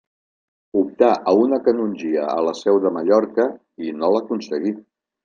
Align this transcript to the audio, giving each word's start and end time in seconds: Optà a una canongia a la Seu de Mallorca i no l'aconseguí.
Optà 0.79 1.09
a 1.31 1.33
una 1.41 1.59
canongia 1.67 2.23
a 2.31 2.39
la 2.47 2.53
Seu 2.63 2.79
de 2.87 2.93
Mallorca 2.97 3.47
i 3.89 3.93
no 4.01 4.11
l'aconseguí. 4.17 4.73